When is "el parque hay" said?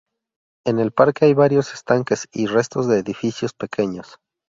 0.79-1.35